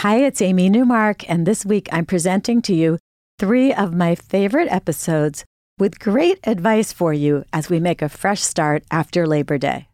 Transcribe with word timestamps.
Hi, 0.00 0.18
it's 0.18 0.42
Amy 0.42 0.68
Newmark, 0.68 1.26
and 1.26 1.46
this 1.46 1.64
week 1.64 1.88
I'm 1.90 2.04
presenting 2.04 2.60
to 2.62 2.74
you 2.74 2.98
three 3.38 3.72
of 3.72 3.94
my 3.94 4.14
favorite 4.14 4.68
episodes 4.70 5.42
with 5.78 5.98
great 5.98 6.38
advice 6.46 6.92
for 6.92 7.14
you 7.14 7.44
as 7.50 7.70
we 7.70 7.80
make 7.80 8.02
a 8.02 8.10
fresh 8.10 8.42
start 8.42 8.84
after 8.90 9.26
Labor 9.26 9.56
Day. 9.56 9.88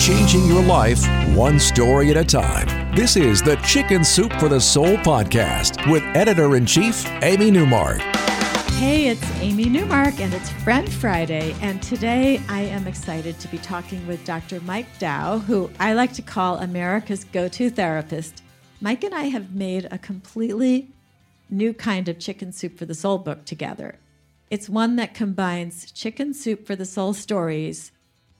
Changing 0.00 0.44
your 0.48 0.64
life 0.64 1.06
one 1.36 1.60
story 1.60 2.10
at 2.10 2.16
a 2.16 2.24
time. 2.24 2.96
This 2.96 3.14
is 3.14 3.42
the 3.42 3.54
Chicken 3.64 4.02
Soup 4.02 4.32
for 4.40 4.48
the 4.48 4.60
Soul 4.60 4.96
podcast 4.98 5.88
with 5.88 6.02
editor 6.16 6.56
in 6.56 6.66
chief, 6.66 7.06
Amy 7.22 7.52
Newmark. 7.52 8.02
Hey, 8.76 9.08
it's 9.08 9.24
Amy 9.40 9.70
Newmark, 9.70 10.20
and 10.20 10.34
it's 10.34 10.50
Friend 10.50 10.92
Friday. 10.92 11.56
And 11.62 11.82
today 11.82 12.42
I 12.46 12.60
am 12.60 12.86
excited 12.86 13.40
to 13.40 13.48
be 13.48 13.56
talking 13.56 14.06
with 14.06 14.22
Dr. 14.26 14.60
Mike 14.60 14.98
Dow, 14.98 15.38
who 15.38 15.70
I 15.80 15.94
like 15.94 16.12
to 16.12 16.22
call 16.22 16.58
America's 16.58 17.24
go 17.24 17.48
to 17.48 17.70
therapist. 17.70 18.42
Mike 18.82 19.02
and 19.02 19.14
I 19.14 19.24
have 19.24 19.54
made 19.54 19.88
a 19.90 19.96
completely 19.96 20.90
new 21.48 21.72
kind 21.72 22.06
of 22.06 22.18
Chicken 22.18 22.52
Soup 22.52 22.76
for 22.76 22.84
the 22.84 22.94
Soul 22.94 23.16
book 23.16 23.46
together. 23.46 23.98
It's 24.50 24.68
one 24.68 24.96
that 24.96 25.14
combines 25.14 25.90
Chicken 25.90 26.34
Soup 26.34 26.66
for 26.66 26.76
the 26.76 26.84
Soul 26.84 27.14
stories 27.14 27.92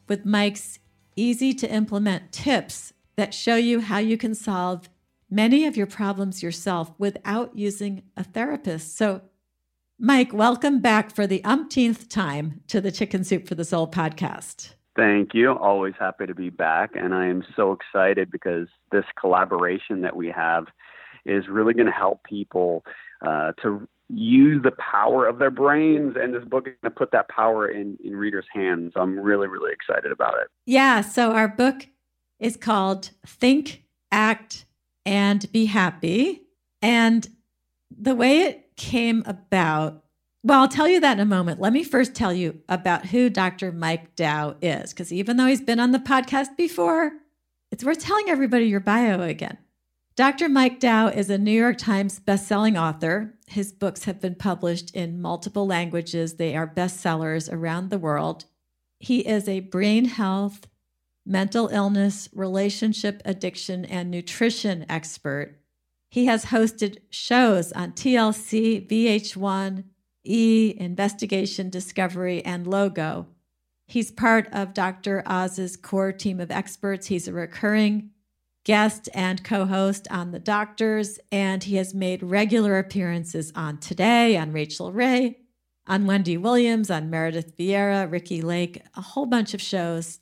with 0.07 0.27
Mike's 0.27 0.79
easy 1.17 1.55
to 1.55 1.73
implement 1.73 2.31
tips 2.31 2.93
that 3.17 3.33
show 3.33 3.57
you 3.57 3.81
how 3.81 3.99
you 3.99 4.19
can 4.19 4.35
solve 4.35 4.91
many 5.31 5.65
of 5.65 5.79
your 5.79 5.87
problems 5.87 6.43
yourself 6.43 6.93
without 6.99 7.57
using 7.57 8.03
a 8.19 8.23
therapist. 8.23 8.99
So, 8.99 9.23
Mike, 9.99 10.35
welcome 10.35 10.81
back 10.81 11.11
for 11.11 11.27
the 11.27 11.43
umpteenth 11.43 12.11
time 12.11 12.61
to 12.69 12.83
the 12.83 12.93
Chicken 12.93 13.25
Soup 13.25 13.49
for 13.49 13.55
the 13.55 13.65
Soul 13.65 13.89
podcast. 13.89 14.75
Thank 14.95 15.33
you. 15.33 15.53
Always 15.53 15.95
happy 15.99 16.27
to 16.27 16.35
be 16.35 16.51
back. 16.51 16.91
And 16.95 17.15
I 17.15 17.27
am 17.27 17.43
so 17.57 17.73
excited 17.73 18.31
because 18.31 18.69
this 18.93 19.07
collaboration 19.19 20.03
that 20.03 20.15
we 20.15 20.29
have 20.29 20.67
is 21.25 21.49
really 21.49 21.73
going 21.73 21.87
to 21.87 21.93
help 21.93 22.23
people 22.25 22.85
uh, 23.27 23.53
to 23.63 23.89
use 24.11 24.63
the 24.63 24.73
power 24.73 25.27
of 25.27 25.39
their 25.39 25.51
brains 25.51 26.15
and 26.21 26.35
this 26.35 26.45
book 26.45 26.69
is 26.69 26.75
going 26.83 26.93
to 26.93 26.97
put 26.97 27.11
that 27.13 27.29
power 27.31 27.67
in, 27.67 27.99
in 28.05 28.15
readers 28.15 28.45
hands 28.55 28.93
i'm 28.95 29.19
really 29.19 29.49
really 29.49 29.73
excited 29.73 30.13
about 30.13 30.35
it 30.41 30.47
yeah 30.65 31.01
so 31.01 31.33
our 31.33 31.49
book 31.49 31.89
is 32.39 32.57
called 32.57 33.11
think 33.27 33.83
act 34.13 34.65
and 35.05 35.51
be 35.51 35.67
happy 35.67 36.43
and 36.81 37.29
the 37.91 38.15
way 38.15 38.43
it 38.43 38.66
came 38.77 39.23
about 39.27 40.03
well 40.43 40.61
i'll 40.61 40.69
tell 40.69 40.89
you 40.89 41.01
that 41.01 41.15
in 41.15 41.21
a 41.21 41.25
moment 41.25 41.61
let 41.61 41.73
me 41.73 41.83
first 41.83 42.15
tell 42.15 42.33
you 42.33 42.61
about 42.69 43.07
who 43.07 43.31
dr 43.31 43.73
mike 43.73 44.15
dow 44.17 44.55
is 44.61 44.91
because 44.91 45.13
even 45.13 45.37
though 45.37 45.47
he's 45.47 45.63
been 45.63 45.81
on 45.81 45.93
the 45.93 45.99
podcast 45.99 46.57
before 46.57 47.13
it's 47.71 47.85
worth 47.85 47.99
telling 47.99 48.29
everybody 48.29 48.67
your 48.67 48.81
bio 48.81 49.21
again 49.23 49.59
Dr. 50.17 50.49
Mike 50.49 50.81
Dow 50.81 51.09
is 51.09 51.29
a 51.29 51.37
New 51.37 51.53
York 51.53 51.77
Times 51.77 52.19
bestselling 52.19 52.81
author. 52.81 53.35
His 53.49 53.71
books 53.71 54.05
have 54.05 54.19
been 54.19 54.35
published 54.35 54.97
in 54.97 55.21
multiple 55.21 55.67
languages. 55.67 56.37
They 56.37 56.57
are 56.57 56.67
bestsellers 56.67 57.53
around 57.53 57.91
the 57.91 57.99
world. 57.99 58.47
He 58.99 59.21
is 59.21 59.47
a 59.47 59.61
brain 59.61 60.07
health, 60.07 60.69
mental 61.27 61.69
illness, 61.69 62.31
relationship 62.33 63.21
addiction, 63.27 63.85
and 63.85 64.11
nutrition 64.11 64.87
expert. 64.89 65.61
He 66.09 66.27
has 66.27 66.47
hosted 66.47 66.99
shows 67.11 67.73
on 67.73 67.93
TLC, 67.93 68.87
VH1, 68.89 69.85
E, 70.25 70.75
Investigation 70.79 71.71
Discovery, 71.71 72.45
and 72.45 72.67
Logo. 72.67 73.27
He's 73.87 74.11
part 74.11 74.49
of 74.53 74.75
Dr. 74.75 75.23
Oz's 75.27 75.77
core 75.77 76.13
team 76.13 76.41
of 76.41 76.51
experts. 76.51 77.07
He's 77.07 77.29
a 77.29 77.33
recurring 77.33 78.11
guest 78.65 79.09
and 79.15 79.45
co 79.45 79.65
host 79.65 80.09
on 80.11 80.33
The 80.33 80.41
Doctors, 80.41 81.21
and 81.31 81.63
he 81.63 81.77
has 81.77 81.95
made 81.95 82.23
regular 82.23 82.79
appearances 82.79 83.53
on 83.55 83.79
Today, 83.79 84.37
on 84.37 84.53
Rachael 84.53 84.93
Ray, 84.93 85.39
on 85.87 86.07
Wendy 86.07 86.37
Williams, 86.37 86.91
on 86.91 87.09
Meredith 87.09 87.57
Vieira, 87.57 88.11
Ricki 88.11 88.43
Lake, 88.43 88.83
a 88.97 89.01
whole 89.01 89.27
bunch 89.27 89.55
of 89.55 89.63
shows. 89.63 90.19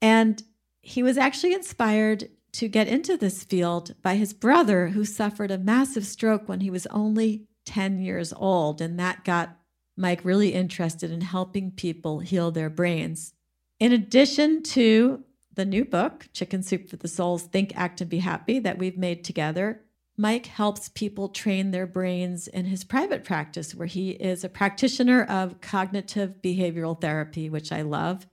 And 0.00 0.40
he 0.80 1.02
was 1.02 1.18
actually 1.18 1.54
inspired 1.54 2.28
to 2.52 2.68
get 2.68 2.88
into 2.88 3.16
this 3.16 3.44
field 3.44 3.94
by 4.02 4.16
his 4.16 4.32
brother, 4.32 4.88
who 4.88 5.04
suffered 5.04 5.50
a 5.50 5.58
massive 5.58 6.04
stroke 6.04 6.48
when 6.48 6.60
he 6.60 6.70
was 6.70 6.86
only 6.88 7.46
10 7.64 7.98
years 7.98 8.32
old. 8.34 8.80
And 8.80 8.98
that 8.98 9.24
got 9.24 9.56
Mike 9.96 10.24
really 10.24 10.52
interested 10.52 11.10
in 11.10 11.22
helping 11.22 11.70
people 11.70 12.20
heal 12.20 12.50
their 12.50 12.70
brains. 12.70 13.34
In 13.78 13.92
addition 13.92 14.62
to 14.64 15.24
the 15.54 15.64
new 15.64 15.84
book, 15.84 16.28
Chicken 16.32 16.62
Soup 16.62 16.88
for 16.88 16.96
the 16.96 17.08
Soul's 17.08 17.42
Think, 17.42 17.76
Act, 17.76 18.00
and 18.00 18.08
Be 18.08 18.18
Happy, 18.18 18.58
that 18.58 18.78
we've 18.78 18.96
made 18.96 19.24
together, 19.24 19.82
Mike 20.16 20.46
helps 20.46 20.88
people 20.90 21.28
train 21.28 21.70
their 21.70 21.86
brains 21.86 22.48
in 22.48 22.66
his 22.66 22.84
private 22.84 23.24
practice, 23.24 23.74
where 23.74 23.86
he 23.86 24.10
is 24.10 24.44
a 24.44 24.48
practitioner 24.48 25.24
of 25.24 25.60
cognitive 25.60 26.36
behavioral 26.42 27.00
therapy, 27.00 27.48
which 27.48 27.72
I 27.72 27.82
love. 27.82 28.26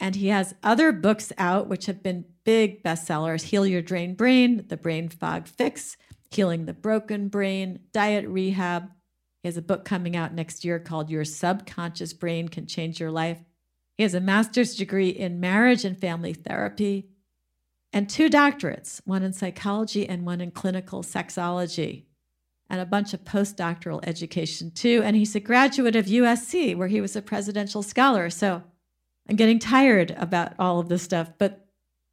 And 0.00 0.16
he 0.16 0.28
has 0.28 0.54
other 0.62 0.90
books 0.92 1.32
out, 1.38 1.68
which 1.68 1.86
have 1.86 2.02
been 2.02 2.24
big 2.44 2.82
bestsellers 2.82 3.42
Heal 3.42 3.66
Your 3.66 3.82
Drained 3.82 4.16
Brain, 4.16 4.64
The 4.68 4.76
Brain 4.76 5.08
Fog 5.08 5.46
Fix, 5.46 5.96
Healing 6.30 6.66
the 6.66 6.72
Broken 6.72 7.28
Brain, 7.28 7.80
Diet 7.92 8.26
Rehab. 8.26 8.90
He 9.42 9.48
has 9.48 9.56
a 9.56 9.62
book 9.62 9.84
coming 9.84 10.16
out 10.16 10.34
next 10.34 10.64
year 10.64 10.78
called 10.78 11.10
Your 11.10 11.24
Subconscious 11.24 12.12
Brain 12.12 12.48
Can 12.48 12.66
Change 12.66 13.00
Your 13.00 13.10
Life. 13.10 13.38
He 13.96 14.02
has 14.02 14.14
a 14.14 14.20
master's 14.20 14.74
degree 14.74 15.10
in 15.10 15.40
marriage 15.40 15.84
and 15.84 15.98
family 15.98 16.32
therapy 16.32 17.08
and 17.92 18.08
two 18.08 18.30
doctorates, 18.30 19.00
one 19.04 19.22
in 19.22 19.32
psychology 19.32 20.08
and 20.08 20.24
one 20.24 20.40
in 20.40 20.50
clinical 20.50 21.02
sexology, 21.02 22.04
and 22.70 22.80
a 22.80 22.86
bunch 22.86 23.12
of 23.12 23.24
postdoctoral 23.24 24.00
education 24.04 24.70
too. 24.70 25.02
And 25.04 25.14
he's 25.14 25.34
a 25.34 25.40
graduate 25.40 25.94
of 25.94 26.06
USC, 26.06 26.74
where 26.74 26.88
he 26.88 27.02
was 27.02 27.14
a 27.14 27.22
presidential 27.22 27.82
scholar. 27.82 28.30
So 28.30 28.62
I'm 29.28 29.36
getting 29.36 29.58
tired 29.58 30.12
about 30.16 30.54
all 30.58 30.80
of 30.80 30.88
this 30.88 31.02
stuff. 31.02 31.32
But 31.36 31.61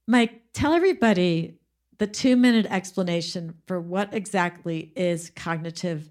Mike, 0.10 0.42
tell 0.56 0.74
everybody 0.74 1.60
the 2.00 2.08
two 2.08 2.36
minute 2.36 2.66
explanation 2.72 3.54
for 3.68 3.80
what 3.80 4.12
exactly 4.12 4.92
is 4.96 5.30
cognitive 5.36 6.10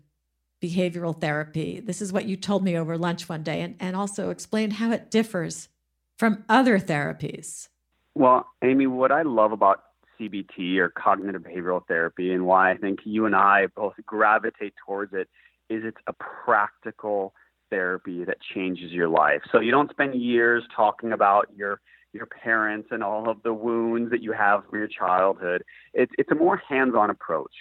behavioral 0.62 1.20
therapy. 1.20 1.80
This 1.80 2.00
is 2.00 2.12
what 2.12 2.24
you 2.24 2.36
told 2.36 2.62
me 2.62 2.78
over 2.78 2.96
lunch 2.96 3.28
one 3.28 3.42
day, 3.42 3.60
and, 3.60 3.74
and 3.80 3.96
also 3.96 4.30
explain 4.30 4.70
how 4.70 4.92
it 4.92 5.10
differs 5.10 5.68
from 6.16 6.44
other 6.48 6.78
therapies. 6.78 7.70
Well, 8.14 8.46
Amy, 8.62 8.86
what 8.86 9.10
I 9.10 9.22
love 9.22 9.50
about 9.50 9.82
CBT 10.20 10.76
or 10.76 10.90
cognitive 10.90 11.42
behavioral 11.42 11.84
therapy 11.88 12.32
and 12.32 12.46
why 12.46 12.70
I 12.70 12.76
think 12.76 13.00
you 13.02 13.26
and 13.26 13.34
I 13.34 13.66
both 13.74 13.94
gravitate 14.06 14.74
towards 14.86 15.12
it 15.12 15.28
is 15.68 15.82
it's 15.84 15.98
a 16.06 16.12
practical 16.12 17.34
therapy 17.68 18.24
that 18.26 18.36
changes 18.54 18.92
your 18.92 19.08
life. 19.08 19.42
So 19.50 19.58
you 19.58 19.72
don't 19.72 19.90
spend 19.90 20.14
years 20.14 20.62
talking 20.76 21.10
about 21.10 21.48
your 21.56 21.80
your 22.18 22.26
parents 22.26 22.88
and 22.90 23.02
all 23.02 23.28
of 23.30 23.42
the 23.42 23.54
wounds 23.54 24.10
that 24.10 24.22
you 24.22 24.32
have 24.32 24.64
from 24.66 24.78
your 24.78 24.88
childhood. 24.88 25.62
It's, 25.94 26.12
it's 26.18 26.30
a 26.30 26.34
more 26.34 26.60
hands 26.68 26.94
on 26.96 27.10
approach. 27.10 27.52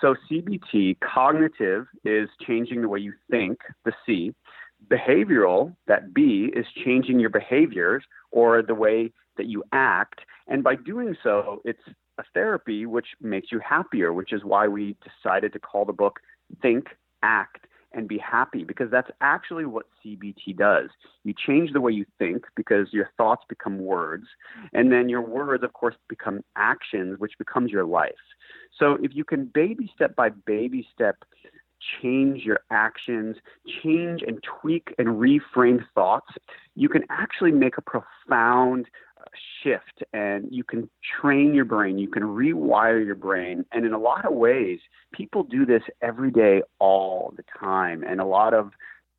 So, 0.00 0.14
CBT, 0.28 0.98
cognitive, 1.00 1.86
is 2.04 2.28
changing 2.46 2.82
the 2.82 2.88
way 2.88 2.98
you 2.98 3.12
think, 3.30 3.58
the 3.84 3.92
C. 4.04 4.34
Behavioral, 4.88 5.74
that 5.86 6.12
B, 6.12 6.50
is 6.54 6.66
changing 6.84 7.20
your 7.20 7.30
behaviors 7.30 8.04
or 8.30 8.62
the 8.62 8.74
way 8.74 9.12
that 9.36 9.46
you 9.46 9.62
act. 9.72 10.20
And 10.48 10.62
by 10.64 10.76
doing 10.76 11.16
so, 11.22 11.62
it's 11.64 11.78
a 12.18 12.24
therapy 12.34 12.86
which 12.86 13.08
makes 13.20 13.52
you 13.52 13.60
happier, 13.60 14.12
which 14.12 14.32
is 14.32 14.42
why 14.44 14.68
we 14.68 14.96
decided 15.04 15.52
to 15.52 15.58
call 15.58 15.84
the 15.84 15.92
book 15.92 16.20
Think, 16.62 16.88
Act, 17.22 17.66
and 17.96 18.06
be 18.06 18.18
happy 18.18 18.62
because 18.62 18.90
that's 18.90 19.10
actually 19.20 19.64
what 19.64 19.86
CBT 20.04 20.56
does. 20.56 20.90
You 21.24 21.34
change 21.34 21.72
the 21.72 21.80
way 21.80 21.92
you 21.92 22.04
think 22.18 22.44
because 22.54 22.92
your 22.92 23.10
thoughts 23.16 23.44
become 23.48 23.78
words, 23.78 24.26
and 24.72 24.92
then 24.92 25.08
your 25.08 25.22
words, 25.22 25.64
of 25.64 25.72
course, 25.72 25.96
become 26.08 26.40
actions, 26.56 27.18
which 27.18 27.32
becomes 27.38 27.72
your 27.72 27.84
life. 27.84 28.12
So 28.78 28.98
if 29.02 29.14
you 29.14 29.24
can 29.24 29.46
baby 29.46 29.90
step 29.94 30.14
by 30.14 30.28
baby 30.28 30.86
step 30.92 31.24
change 32.00 32.42
your 32.42 32.60
actions, 32.70 33.36
change 33.82 34.22
and 34.26 34.42
tweak 34.42 34.94
and 34.98 35.08
reframe 35.08 35.84
thoughts, 35.94 36.32
you 36.74 36.88
can 36.88 37.04
actually 37.10 37.52
make 37.52 37.78
a 37.78 37.82
profound 37.82 38.86
shift 39.62 40.02
and 40.12 40.48
you 40.50 40.64
can 40.64 40.88
train 41.20 41.54
your 41.54 41.64
brain, 41.64 41.98
you 41.98 42.08
can 42.08 42.22
rewire 42.22 43.04
your 43.04 43.14
brain. 43.14 43.64
And 43.72 43.84
in 43.84 43.92
a 43.92 43.98
lot 43.98 44.24
of 44.24 44.32
ways, 44.32 44.80
people 45.12 45.42
do 45.42 45.66
this 45.66 45.82
every 46.02 46.30
day, 46.30 46.62
all 46.78 47.34
the 47.36 47.44
time. 47.58 48.02
And 48.02 48.20
a 48.20 48.24
lot 48.24 48.54
of 48.54 48.72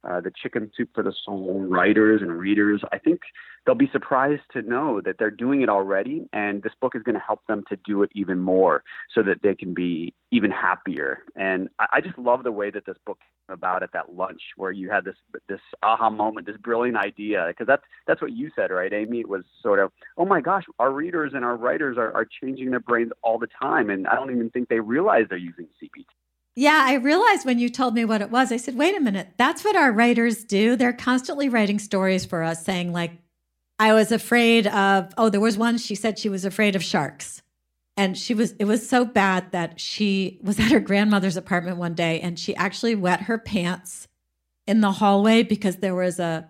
uh, 0.10 0.22
the 0.22 0.32
Chicken 0.32 0.72
Soup 0.76 0.90
for 0.94 1.04
the 1.04 1.14
Soul 1.26 1.66
writers 1.68 2.22
and 2.22 2.32
readers, 2.32 2.82
I 2.92 2.98
think 2.98 3.22
they'll 3.66 3.76
be 3.76 3.90
surprised 3.92 4.44
to 4.54 4.62
know 4.62 5.02
that 5.02 5.18
they're 5.20 5.30
doing 5.32 5.62
it 5.62 5.70
already, 5.70 6.28
and 6.34 6.64
this 6.64 6.74
book 6.80 6.96
is 6.96 7.04
going 7.04 7.16
to 7.16 7.22
help 7.26 7.42
them 7.48 7.64
to 7.70 7.78
do 7.86 8.04
it 8.04 8.10
even 8.16 8.40
more 8.40 8.84
so 9.14 9.22
that 9.24 9.42
they 9.44 9.56
can 9.56 9.74
be 9.74 10.14
even 10.32 10.52
happier. 10.52 11.20
And 11.36 11.70
I, 11.80 11.86
I 11.94 12.02
just 12.02 12.18
love 12.18 12.44
the 12.44 12.52
way 12.52 12.72
that 12.72 12.86
this 12.86 12.98
book 13.06 13.20
came 13.20 13.54
about 13.54 13.84
at 13.84 13.92
that 13.94 14.16
lunch 14.16 14.42
where 14.56 14.72
you 14.72 14.90
had 14.90 15.04
this 15.04 15.16
this 15.50 15.62
aha 15.84 16.10
moment, 16.10 16.48
this 16.48 16.58
brilliant 16.58 16.98
idea, 16.98 17.46
because 17.50 17.68
that's 17.68 17.84
that's 18.08 18.22
what 18.22 18.32
you 18.32 18.50
said, 18.56 18.72
right, 18.72 18.94
Amy? 18.94 19.20
It 19.20 19.30
was 19.30 19.44
sort 19.62 19.80
of, 19.80 19.92
oh 20.18 20.26
my 20.26 20.42
gosh, 20.42 20.64
our 20.80 20.92
readers 20.92 21.34
and 21.36 21.44
our 21.44 21.58
writers 21.58 21.98
are, 21.98 22.14
are 22.14 22.28
changing 22.42 22.72
their 22.72 22.80
brains 22.80 23.12
all 23.24 23.38
the 23.38 23.48
time, 23.62 23.90
and 23.90 24.08
I 24.08 24.16
don't 24.16 24.32
even 24.32 24.50
think 24.50 24.70
they 24.70 24.80
realize 24.80 25.26
they're 25.30 25.38
using 25.38 25.68
CBT. 25.82 26.06
Yeah, 26.60 26.86
I 26.88 26.96
realized 26.96 27.46
when 27.46 27.60
you 27.60 27.70
told 27.70 27.94
me 27.94 28.04
what 28.04 28.24
it 28.24 28.32
was, 28.32 28.52
I 28.52 28.58
said, 28.58 28.76
wait 28.76 28.98
a 28.98 29.00
minute, 29.00 29.30
that's 29.38 29.64
what 29.64 29.76
our 29.76 29.92
writers 29.92 30.44
do. 30.44 30.76
They're 30.76 30.92
constantly 30.92 31.50
writing 31.50 31.78
stories 31.78 32.26
for 32.26 32.42
us 32.42 32.66
saying, 32.66 32.92
like, 32.92 33.12
I 33.78 33.94
was 33.94 34.12
afraid 34.12 34.66
of, 34.66 35.14
oh, 35.20 35.30
there 35.30 35.40
was 35.40 35.56
one, 35.56 35.78
she 35.78 35.94
said 35.94 36.18
she 36.18 36.30
was 36.30 36.46
afraid 36.46 36.76
of 36.76 36.84
sharks. 36.84 37.44
And 37.96 38.18
she 38.18 38.34
was, 38.34 38.54
it 38.54 38.66
was 38.66 38.90
so 38.90 39.06
bad 39.06 39.52
that 39.52 39.80
she 39.80 40.40
was 40.42 40.60
at 40.62 40.72
her 40.72 40.80
grandmother's 40.80 41.38
apartment 41.38 41.78
one 41.78 41.94
day 41.94 42.20
and 42.22 42.40
she 42.40 42.56
actually 42.56 42.96
wet 42.96 43.22
her 43.22 43.38
pants 43.38 44.08
in 44.66 44.82
the 44.82 44.94
hallway 44.94 45.44
because 45.44 45.76
there 45.76 45.94
was 45.94 46.18
a 46.18 46.50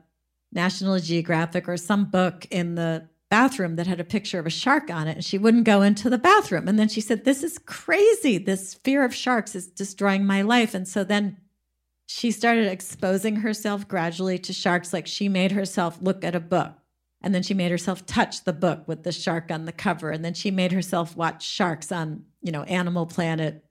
National 0.53 0.99
Geographic 0.99 1.67
or 1.67 1.75
some 1.75 2.05
book 2.05 2.47
in 2.49 2.75
the 2.75 3.09
bathroom 3.29 3.75
that 3.75 3.87
had 3.87 3.99
a 3.99 4.05
picture 4.05 4.39
of 4.39 4.45
a 4.45 4.51
shark 4.51 4.89
on 4.89 5.07
it 5.07 5.15
and 5.15 5.25
she 5.25 5.37
wouldn't 5.37 5.65
go 5.65 5.81
into 5.81 6.09
the 6.09 6.17
bathroom. 6.17 6.67
And 6.67 6.79
then 6.79 6.87
she 6.87 7.01
said 7.01 7.25
this 7.25 7.43
is 7.43 7.57
crazy. 7.59 8.37
This 8.37 8.75
fear 8.75 9.03
of 9.03 9.13
sharks 9.13 9.55
is 9.55 9.67
destroying 9.67 10.25
my 10.25 10.41
life. 10.41 10.73
And 10.73 10.87
so 10.87 11.03
then 11.03 11.37
she 12.05 12.31
started 12.31 12.67
exposing 12.67 13.37
herself 13.37 13.87
gradually 13.87 14.39
to 14.39 14.53
sharks 14.53 14.93
like 14.93 15.07
she 15.07 15.27
made 15.27 15.51
herself 15.51 15.97
look 16.01 16.23
at 16.23 16.35
a 16.35 16.39
book. 16.39 16.73
And 17.21 17.35
then 17.35 17.43
she 17.43 17.53
made 17.53 17.71
herself 17.71 18.05
touch 18.05 18.43
the 18.43 18.53
book 18.53 18.87
with 18.87 19.03
the 19.03 19.11
shark 19.11 19.51
on 19.51 19.65
the 19.65 19.71
cover. 19.71 20.11
And 20.11 20.23
then 20.23 20.33
she 20.33 20.51
made 20.51 20.71
herself 20.71 21.17
watch 21.17 21.45
sharks 21.45 21.91
on 21.91 22.23
you 22.41 22.51
know 22.51 22.63
animal 22.63 23.05
planet. 23.05 23.63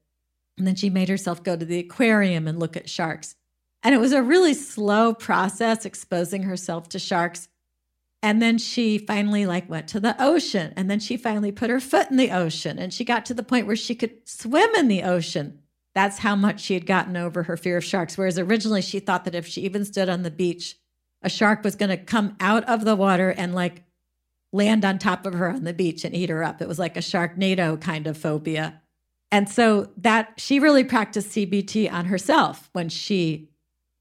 And 0.58 0.66
then 0.66 0.74
she 0.74 0.90
made 0.90 1.08
herself 1.08 1.42
go 1.42 1.56
to 1.56 1.64
the 1.64 1.78
aquarium 1.78 2.46
and 2.46 2.58
look 2.58 2.76
at 2.76 2.90
sharks. 2.90 3.36
And 3.82 3.94
it 3.94 3.98
was 3.98 4.12
a 4.12 4.22
really 4.22 4.54
slow 4.54 5.14
process 5.14 5.84
exposing 5.84 6.42
herself 6.42 6.88
to 6.90 6.98
sharks 6.98 7.48
and 8.26 8.42
then 8.42 8.58
she 8.58 8.98
finally 8.98 9.46
like 9.46 9.70
went 9.70 9.86
to 9.86 10.00
the 10.00 10.20
ocean. 10.20 10.72
And 10.74 10.90
then 10.90 10.98
she 10.98 11.16
finally 11.16 11.52
put 11.52 11.70
her 11.70 11.78
foot 11.78 12.10
in 12.10 12.16
the 12.16 12.32
ocean. 12.32 12.76
And 12.76 12.92
she 12.92 13.04
got 13.04 13.24
to 13.26 13.34
the 13.34 13.44
point 13.44 13.68
where 13.68 13.76
she 13.76 13.94
could 13.94 14.28
swim 14.28 14.68
in 14.74 14.88
the 14.88 15.04
ocean. 15.04 15.60
That's 15.94 16.18
how 16.18 16.34
much 16.34 16.60
she 16.60 16.74
had 16.74 16.86
gotten 16.86 17.16
over 17.16 17.44
her 17.44 17.56
fear 17.56 17.76
of 17.76 17.84
sharks. 17.84 18.18
Whereas 18.18 18.36
originally 18.36 18.82
she 18.82 18.98
thought 18.98 19.26
that 19.26 19.36
if 19.36 19.46
she 19.46 19.60
even 19.60 19.84
stood 19.84 20.08
on 20.08 20.24
the 20.24 20.32
beach 20.32 20.76
a 21.22 21.30
shark 21.30 21.62
was 21.62 21.76
going 21.76 21.90
to 21.90 21.96
come 21.96 22.34
out 22.40 22.64
of 22.64 22.84
the 22.84 22.96
water 22.96 23.30
and 23.30 23.54
like 23.54 23.84
land 24.52 24.84
on 24.84 24.98
top 24.98 25.24
of 25.24 25.34
her 25.34 25.48
on 25.48 25.62
the 25.62 25.72
beach 25.72 26.04
and 26.04 26.12
eat 26.12 26.28
her 26.28 26.42
up. 26.42 26.60
It 26.60 26.66
was 26.66 26.80
like 26.80 26.96
a 26.96 27.00
sharknado 27.00 27.80
kind 27.80 28.08
of 28.08 28.18
phobia. 28.18 28.82
And 29.30 29.48
so 29.48 29.92
that 29.98 30.34
she 30.36 30.58
really 30.58 30.82
practiced 30.82 31.30
cbt 31.30 31.92
on 31.92 32.06
herself 32.06 32.70
when 32.72 32.88
she 32.88 33.50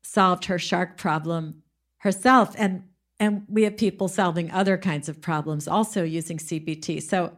solved 0.03 0.45
her 0.45 0.57
shark 0.57 0.97
problem 0.97 1.61
herself. 1.99 2.55
And 2.57 2.85
and 3.25 3.43
we 3.49 3.63
have 3.63 3.75
people 3.75 4.07
solving 4.07 4.49
other 4.51 4.77
kinds 4.77 5.09
of 5.09 5.19
problems 5.19 5.67
also 5.67 6.03
using 6.03 6.37
CBT. 6.37 7.01
So 7.01 7.37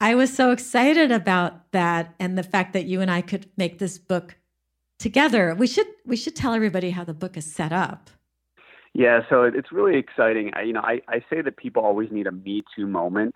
I 0.00 0.14
was 0.14 0.34
so 0.34 0.50
excited 0.50 1.12
about 1.12 1.70
that 1.72 2.14
and 2.18 2.36
the 2.36 2.42
fact 2.42 2.72
that 2.72 2.86
you 2.86 3.00
and 3.00 3.10
I 3.10 3.20
could 3.20 3.46
make 3.56 3.78
this 3.78 3.98
book 3.98 4.36
together. 4.98 5.54
We 5.54 5.66
should 5.66 5.86
we 6.04 6.16
should 6.16 6.34
tell 6.34 6.54
everybody 6.54 6.90
how 6.90 7.04
the 7.04 7.14
book 7.14 7.36
is 7.36 7.50
set 7.52 7.72
up. 7.72 8.10
Yeah, 8.94 9.20
so 9.28 9.44
it's 9.44 9.70
really 9.70 9.96
exciting. 9.96 10.50
I, 10.54 10.62
you 10.62 10.72
know, 10.72 10.80
I, 10.80 11.00
I 11.08 11.20
say 11.30 11.42
that 11.42 11.56
people 11.56 11.84
always 11.84 12.10
need 12.10 12.26
a 12.26 12.32
Me 12.32 12.62
Too 12.74 12.86
moment. 12.86 13.34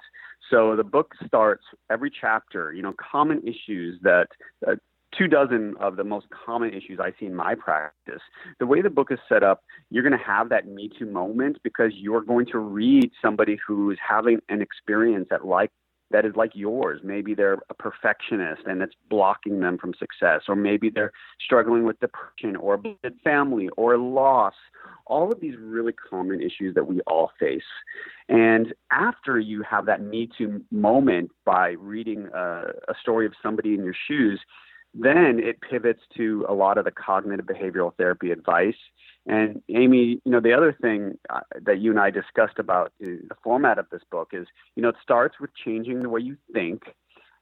So 0.51 0.75
the 0.75 0.85
book 0.85 1.13
starts 1.25 1.63
every 1.91 2.11
chapter, 2.11 2.73
you 2.73 2.83
know, 2.83 2.95
common 3.13 3.43
issues 3.47 4.01
that 4.03 4.27
uh, 4.67 4.75
two 5.17 5.29
dozen 5.29 5.75
of 5.81 5.97
the 5.97 6.05
most 6.05 6.27
common 6.31 6.71
issues 6.71 6.99
I 7.01 7.13
see 7.19 7.27
in 7.27 7.35
my 7.35 7.55
practice. 7.55 8.23
The 8.59 8.67
way 8.67 8.83
the 8.83 8.91
book 8.91 9.09
is 9.11 9.19
set 9.29 9.43
up, 9.43 9.63
you're 9.91 10.03
going 10.03 10.19
to 10.19 10.25
have 10.25 10.49
that 10.51 10.67
Me 10.67 10.91
Too 10.99 11.07
moment 11.07 11.59
because 11.63 11.93
you're 11.95 12.23
going 12.23 12.47
to 12.47 12.59
read 12.59 13.11
somebody 13.21 13.59
who's 13.67 13.99
having 14.07 14.41
an 14.49 14.63
experience 14.63 15.27
that 15.31 15.45
like 15.45 15.71
that 16.13 16.27
is 16.27 16.37
like 16.37 16.53
yours. 16.55 17.01
Maybe 17.03 17.35
they're 17.35 17.59
a 17.71 17.75
perfectionist 17.75 18.63
and 18.67 18.83
it's 18.83 18.95
blocking 19.09 19.61
them 19.61 19.79
from 19.79 19.95
success, 19.99 20.43
or 20.47 20.55
maybe 20.55 20.91
they're 20.91 21.13
struggling 21.45 21.85
with 21.85 21.99
depression 22.01 22.55
or 22.57 22.81
family 23.25 23.69
or 23.77 23.99
loss. 23.99 24.55
All 25.07 25.33
of 25.33 25.41
these 25.41 25.55
really 25.59 25.93
common 25.93 26.41
issues 26.41 26.75
that 26.75 26.87
we 26.87 27.01
all 27.07 27.33
face. 27.41 27.63
And 28.29 28.73
after 28.91 29.39
you 29.39 29.63
have 29.69 29.87
that 29.87 30.03
Me 30.03 30.29
Too 30.39 30.63
moment 30.71 31.31
by 31.45 31.71
reading 31.71 32.29
a, 32.35 32.65
a 32.89 32.95
story 33.01 33.27
of 33.27 33.33
somebody 33.43 33.75
in 33.75 33.83
your 33.83 33.97
shoes, 34.07 34.41
then 34.95 35.41
it 35.43 35.61
pivots 35.61 36.03
to 36.17 36.45
a 36.49 36.55
lot 36.55 36.79
of 36.79 36.85
the 36.85 36.91
cognitive 36.91 37.47
behavioral 37.47 37.95
therapy 37.97 38.31
advice. 38.31 38.77
And 39.27 39.63
Amy, 39.69 40.21
you 40.25 40.33
know, 40.33 40.41
the 40.41 40.53
other 40.53 40.77
thing 40.81 41.19
uh, 41.31 41.41
that 41.65 41.79
you 41.81 41.91
and 41.91 42.01
I 42.01 42.11
discussed 42.11 42.59
about 42.59 42.93
the 43.01 43.21
format 43.43 43.79
of 43.79 43.87
this 43.91 44.03
book 44.11 44.31
is, 44.33 44.47
you 44.77 44.83
know, 44.83 44.91
it 44.91 44.97
starts 45.03 45.37
with 45.41 45.51
changing 45.65 46.03
the 46.03 46.09
way 46.09 46.21
you 46.21 46.37
think. 46.53 46.83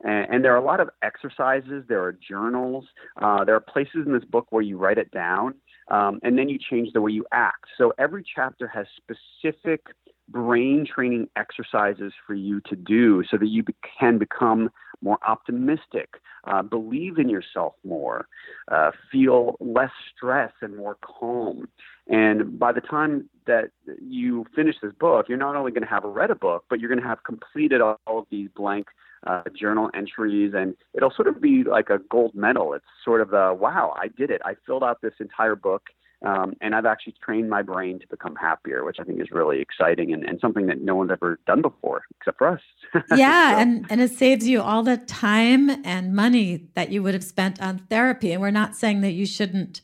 And, 0.03 0.43
there 0.43 0.55
are 0.55 0.57
a 0.57 0.65
lot 0.65 0.81
of 0.81 0.89
exercises, 1.03 1.85
there 1.87 2.03
are 2.03 2.13
journals, 2.13 2.87
uh, 3.21 3.45
there 3.45 3.55
are 3.55 3.61
places 3.61 4.07
in 4.07 4.15
this 4.15 4.25
book 4.25 4.47
where 4.49 4.63
you 4.63 4.79
write 4.79 4.97
it 4.97 5.11
down, 5.11 5.55
um, 5.91 6.21
and 6.23 6.39
then 6.39 6.49
you 6.49 6.59
change 6.59 6.93
the 6.95 7.03
way 7.03 7.13
you 7.13 7.27
act. 7.33 7.67
So 7.77 7.93
every 7.99 8.25
chapter 8.35 8.67
has 8.69 8.87
specific 8.97 9.85
brain 10.31 10.87
training 10.87 11.29
exercises 11.37 12.13
for 12.27 12.35
you 12.35 12.61
to 12.63 12.77
do 12.77 13.23
so 13.31 13.37
that 13.37 13.49
you 13.49 13.63
can 13.99 14.17
become 14.17 14.71
more 15.03 15.19
optimistic, 15.27 16.21
uh, 16.45 16.63
believe 16.63 17.19
in 17.19 17.29
yourself 17.29 17.75
more, 17.85 18.27
uh, 18.71 18.91
feel 19.11 19.57
less 19.61 19.91
stress 20.15 20.53
and 20.61 20.77
more 20.77 20.97
calm. 21.03 21.69
And 22.09 22.59
by 22.59 22.73
the 22.73 22.81
time 22.81 23.29
that 23.47 23.71
you 24.01 24.45
finish 24.55 24.77
this 24.83 24.93
book, 24.99 25.27
you're 25.29 25.39
not 25.39 25.57
only 25.57 25.71
going 25.71 25.83
to 25.83 25.89
have 25.89 26.05
read 26.05 26.31
a 26.31 26.35
book, 26.35 26.65
but 26.69 26.81
you're 26.81 26.89
going 26.89 27.03
to 27.03 27.09
have 27.09 27.23
completed 27.25 27.81
all 27.81 27.99
of 28.07 28.27
these 28.31 28.49
blank 28.55 28.89
uh, 29.27 29.43
journal 29.55 29.91
entries, 29.95 30.53
and 30.57 30.75
it'll 30.95 31.13
sort 31.15 31.29
of 31.29 31.41
be 31.41 31.63
like 31.63 31.91
a 31.91 31.99
gold 32.11 32.35
medal. 32.35 32.73
It's 32.73 32.85
sort 33.05 33.21
of 33.21 33.31
the 33.31 33.57
wow, 33.59 33.95
I 33.97 34.09
did 34.09 34.31
it. 34.31 34.41
I 34.45 34.55
filled 34.67 34.83
out 34.83 35.03
this 35.03 35.13
entire 35.21 35.55
book 35.55 35.83
um, 36.23 36.55
and 36.61 36.75
I've 36.75 36.85
actually 36.85 37.15
trained 37.25 37.49
my 37.49 37.63
brain 37.63 37.99
to 37.99 38.07
become 38.09 38.37
happier, 38.37 38.85
which 38.85 38.99
I 39.01 39.05
think 39.05 39.21
is 39.21 39.31
really 39.31 39.61
exciting 39.61 40.13
and, 40.13 40.23
and 40.23 40.39
something 40.39 40.67
that 40.67 40.83
no 40.83 40.95
one's 40.95 41.11
ever 41.11 41.41
done 41.47 41.63
before 41.63 42.03
except 42.21 42.39
for 42.39 42.49
us. 42.49 42.61
yeah. 43.17 43.55
so. 43.55 43.59
And, 43.59 43.87
and 43.89 44.01
it 44.03 44.11
saves 44.11 44.47
you 44.47 44.61
all 44.61 44.83
the 44.83 44.99
time 44.99 45.71
and 45.85 46.15
money 46.15 46.69
that 46.75 46.91
you 46.91 47.03
would 47.03 47.15
have 47.15 47.25
spent 47.25 47.61
on 47.63 47.79
therapy. 47.79 48.33
And 48.33 48.43
we're 48.43 48.51
not 48.51 48.77
saying 48.77 49.01
that 49.01 49.13
you 49.13 49.25
shouldn't 49.25 49.81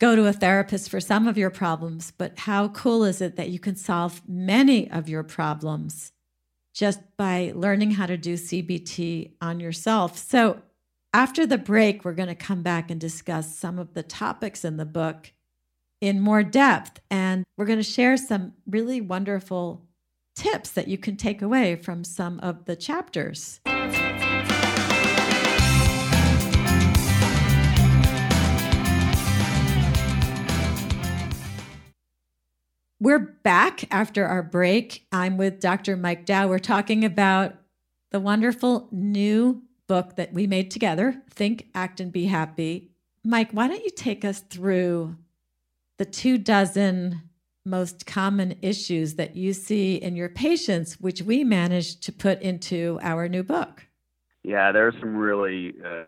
go 0.00 0.14
to 0.14 0.26
a 0.26 0.32
therapist 0.32 0.90
for 0.90 1.00
some 1.00 1.26
of 1.26 1.36
your 1.36 1.50
problems, 1.50 2.12
but 2.16 2.38
how 2.40 2.68
cool 2.68 3.04
is 3.04 3.20
it 3.20 3.36
that 3.36 3.50
you 3.50 3.58
can 3.58 3.74
solve 3.74 4.22
many 4.28 4.88
of 4.90 5.08
your 5.08 5.22
problems 5.24 6.12
just 6.72 7.00
by 7.16 7.52
learning 7.54 7.92
how 7.92 8.06
to 8.06 8.16
do 8.16 8.34
CBT 8.34 9.32
on 9.40 9.60
yourself? 9.60 10.18
So, 10.18 10.62
after 11.12 11.46
the 11.46 11.58
break, 11.58 12.04
we're 12.04 12.12
going 12.12 12.28
to 12.28 12.34
come 12.34 12.62
back 12.62 12.90
and 12.90 13.00
discuss 13.00 13.56
some 13.56 13.78
of 13.78 13.94
the 13.94 14.02
topics 14.02 14.64
in 14.64 14.78
the 14.78 14.84
book 14.84 15.32
in 16.00 16.20
more 16.20 16.42
depth. 16.42 17.00
And 17.10 17.44
we're 17.56 17.66
going 17.66 17.78
to 17.78 17.82
share 17.82 18.16
some 18.16 18.52
really 18.66 19.00
wonderful 19.00 19.86
tips 20.34 20.70
that 20.72 20.88
you 20.88 20.98
can 20.98 21.16
take 21.16 21.42
away 21.42 21.76
from 21.76 22.04
some 22.04 22.40
of 22.40 22.64
the 22.64 22.76
chapters. 22.76 23.60
We're 33.00 33.18
back 33.18 33.84
after 33.92 34.24
our 34.26 34.42
break. 34.42 35.06
I'm 35.12 35.36
with 35.36 35.60
Dr. 35.60 35.94
Mike 35.94 36.24
Dow. 36.24 36.48
We're 36.48 36.58
talking 36.58 37.04
about 37.04 37.54
the 38.12 38.20
wonderful 38.20 38.88
new 38.90 39.62
book 39.86 40.16
that 40.16 40.32
we 40.32 40.46
made 40.46 40.70
together 40.70 41.22
Think, 41.28 41.66
Act, 41.74 42.00
and 42.00 42.10
Be 42.10 42.24
Happy. 42.24 42.92
Mike, 43.22 43.50
why 43.50 43.68
don't 43.68 43.84
you 43.84 43.90
take 43.90 44.24
us 44.24 44.40
through 44.40 45.16
the 45.98 46.04
two 46.04 46.38
dozen 46.38 47.22
most 47.64 48.06
common 48.06 48.56
issues 48.60 49.14
that 49.14 49.36
you 49.36 49.52
see 49.52 49.96
in 49.96 50.16
your 50.16 50.28
patients, 50.28 51.00
which 51.00 51.22
we 51.22 51.44
managed 51.44 52.02
to 52.02 52.12
put 52.12 52.40
into 52.42 52.98
our 53.02 53.28
new 53.28 53.42
book. 53.42 53.86
Yeah, 54.42 54.72
there 54.72 54.86
are 54.86 54.92
some 55.00 55.16
really 55.16 55.74
uh, 55.84 56.04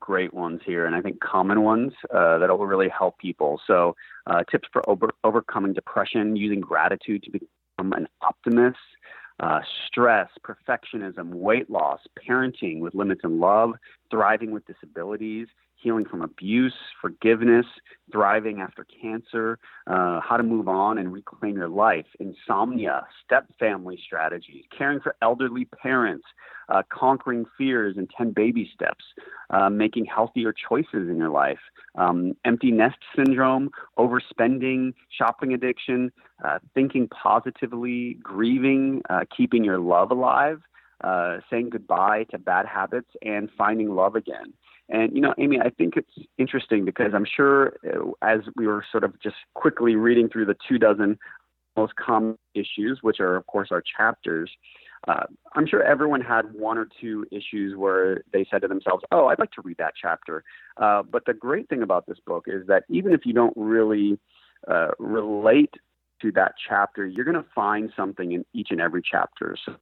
great 0.00 0.32
ones 0.32 0.60
here, 0.64 0.86
and 0.86 0.94
I 0.94 1.02
think 1.02 1.20
common 1.20 1.62
ones 1.62 1.92
uh, 2.14 2.38
that 2.38 2.48
will 2.48 2.66
really 2.66 2.88
help 2.88 3.18
people. 3.18 3.60
So, 3.66 3.94
uh, 4.26 4.42
tips 4.50 4.68
for 4.72 4.88
over- 4.88 5.10
overcoming 5.24 5.74
depression, 5.74 6.36
using 6.36 6.60
gratitude 6.60 7.22
to 7.24 7.30
become 7.30 7.92
an 7.92 8.08
optimist, 8.22 8.78
uh, 9.40 9.60
stress, 9.86 10.30
perfectionism, 10.42 11.28
weight 11.34 11.68
loss, 11.68 12.00
parenting 12.26 12.80
with 12.80 12.94
limits 12.94 13.20
and 13.24 13.38
love, 13.38 13.74
thriving 14.10 14.50
with 14.50 14.64
disabilities, 14.66 15.48
healing 15.76 16.04
from 16.04 16.22
abuse, 16.22 16.74
forgiveness, 17.00 17.66
thriving 18.10 18.60
after 18.60 18.84
cancer, 19.00 19.58
uh, 19.86 20.20
how 20.20 20.36
to 20.36 20.42
move 20.42 20.68
on 20.68 20.98
and 20.98 21.12
reclaim 21.12 21.56
your 21.56 21.68
life, 21.68 22.06
insomnia, 22.18 23.06
step 23.24 23.46
family 23.58 23.98
strategies, 24.04 24.64
caring 24.76 25.00
for 25.00 25.14
elderly 25.22 25.66
parents, 25.66 26.24
uh, 26.68 26.82
conquering 26.88 27.44
fears 27.56 27.96
and 27.96 28.10
10 28.16 28.32
baby 28.32 28.68
steps, 28.74 29.04
uh, 29.50 29.68
making 29.68 30.04
healthier 30.04 30.52
choices 30.52 31.08
in 31.08 31.16
your 31.16 31.30
life, 31.30 31.60
um, 31.96 32.34
empty 32.44 32.70
nest 32.70 32.98
syndrome, 33.14 33.70
overspending, 33.98 34.92
shopping 35.10 35.52
addiction, 35.52 36.10
uh, 36.44 36.58
thinking 36.74 37.08
positively, 37.08 38.14
grieving, 38.22 39.02
uh, 39.10 39.20
keeping 39.36 39.64
your 39.64 39.78
love 39.78 40.10
alive. 40.10 40.60
Uh, 41.04 41.40
saying 41.50 41.68
goodbye 41.68 42.24
to 42.30 42.38
bad 42.38 42.64
habits 42.64 43.10
and 43.20 43.50
finding 43.58 43.94
love 43.94 44.16
again. 44.16 44.54
And, 44.88 45.14
you 45.14 45.20
know, 45.20 45.34
Amy, 45.38 45.58
I 45.58 45.70
think 45.70 45.96
it's 45.96 46.26
interesting 46.38 46.84
because 46.84 47.12
I'm 47.14 47.26
sure 47.26 47.76
uh, 47.84 48.10
as 48.22 48.40
we 48.56 48.66
were 48.66 48.84
sort 48.90 49.04
of 49.04 49.20
just 49.20 49.36
quickly 49.54 49.96
reading 49.96 50.28
through 50.28 50.46
the 50.46 50.56
two 50.68 50.78
dozen 50.78 51.18
most 51.76 51.94
common 51.96 52.38
issues, 52.54 53.00
which 53.02 53.20
are, 53.20 53.36
of 53.36 53.46
course, 53.46 53.68
our 53.70 53.82
chapters, 53.96 54.50
uh, 55.08 55.24
I'm 55.54 55.66
sure 55.66 55.82
everyone 55.82 56.20
had 56.20 56.52
one 56.52 56.78
or 56.78 56.88
two 57.00 57.26
issues 57.30 57.76
where 57.76 58.22
they 58.32 58.46
said 58.50 58.62
to 58.62 58.68
themselves, 58.68 59.04
oh, 59.12 59.26
I'd 59.26 59.38
like 59.38 59.52
to 59.52 59.62
read 59.62 59.76
that 59.78 59.94
chapter. 60.00 60.42
Uh, 60.76 61.02
but 61.02 61.24
the 61.26 61.34
great 61.34 61.68
thing 61.68 61.82
about 61.82 62.06
this 62.06 62.18
book 62.26 62.44
is 62.46 62.66
that 62.66 62.84
even 62.88 63.12
if 63.12 63.20
you 63.24 63.32
don't 63.32 63.54
really 63.56 64.18
uh, 64.68 64.88
relate 64.98 65.74
to 66.22 66.32
that 66.32 66.54
chapter, 66.68 67.06
you're 67.06 67.24
going 67.24 67.36
to 67.36 67.44
find 67.54 67.92
something 67.94 68.32
in 68.32 68.44
each 68.54 68.68
and 68.70 68.80
every 68.80 69.02
chapter. 69.02 69.56
So 69.64 69.76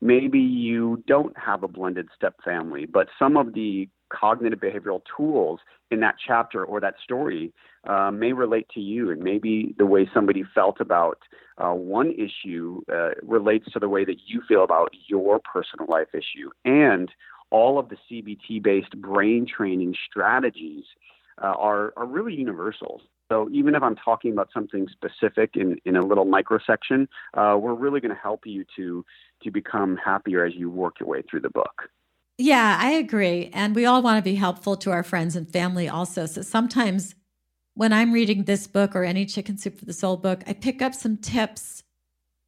maybe 0.00 0.38
you 0.38 1.02
don't 1.06 1.36
have 1.38 1.62
a 1.62 1.68
blended 1.68 2.08
step 2.14 2.34
family, 2.44 2.84
but 2.84 3.08
some 3.18 3.36
of 3.36 3.54
the 3.54 3.88
cognitive 4.08 4.60
behavioral 4.60 5.00
tools 5.16 5.60
in 5.90 6.00
that 6.00 6.16
chapter 6.24 6.64
or 6.64 6.80
that 6.80 6.94
story 7.02 7.52
uh, 7.88 8.10
may 8.10 8.32
relate 8.32 8.68
to 8.74 8.80
you, 8.80 9.10
and 9.10 9.22
maybe 9.22 9.74
the 9.78 9.86
way 9.86 10.08
somebody 10.12 10.44
felt 10.54 10.80
about 10.80 11.18
uh, 11.58 11.72
one 11.72 12.12
issue 12.12 12.82
uh, 12.92 13.10
relates 13.22 13.70
to 13.72 13.78
the 13.78 13.88
way 13.88 14.04
that 14.04 14.16
you 14.26 14.42
feel 14.46 14.64
about 14.64 14.92
your 15.06 15.40
personal 15.40 15.86
life 15.88 16.08
issue. 16.14 16.50
And 16.64 17.10
all 17.50 17.78
of 17.78 17.88
the 17.88 17.96
CBT 18.10 18.62
based 18.62 19.00
brain 19.00 19.46
training 19.46 19.94
strategies 20.10 20.84
uh, 21.42 21.46
are, 21.46 21.92
are 21.96 22.06
really 22.06 22.34
universal. 22.34 23.00
So 23.30 23.48
even 23.52 23.74
if 23.74 23.82
I'm 23.82 23.96
talking 23.96 24.32
about 24.32 24.48
something 24.52 24.88
specific 24.90 25.50
in, 25.54 25.76
in 25.84 25.96
a 25.96 26.04
little 26.04 26.26
microsection, 26.26 27.08
uh, 27.34 27.58
we're 27.58 27.74
really 27.74 28.00
going 28.00 28.14
to 28.14 28.20
help 28.20 28.46
you 28.46 28.64
to 28.76 29.04
to 29.42 29.50
become 29.52 29.96
happier 29.96 30.44
as 30.44 30.54
you 30.56 30.68
work 30.68 30.98
your 30.98 31.08
way 31.08 31.22
through 31.22 31.40
the 31.40 31.50
book. 31.50 31.88
Yeah, 32.38 32.78
I 32.80 32.92
agree. 32.92 33.50
And 33.52 33.74
we 33.74 33.84
all 33.84 34.00
want 34.00 34.18
to 34.18 34.22
be 34.30 34.36
helpful 34.36 34.76
to 34.76 34.92
our 34.92 35.02
friends 35.02 35.34
and 35.34 35.50
family 35.50 35.88
also. 35.88 36.24
So 36.26 36.42
sometimes 36.42 37.16
when 37.74 37.92
I'm 37.92 38.12
reading 38.12 38.44
this 38.44 38.66
book 38.68 38.94
or 38.94 39.02
any 39.04 39.26
Chicken 39.26 39.58
Soup 39.58 39.76
for 39.76 39.84
the 39.84 39.92
Soul 39.92 40.16
book, 40.16 40.42
I 40.46 40.52
pick 40.52 40.80
up 40.80 40.94
some 40.94 41.16
tips 41.16 41.82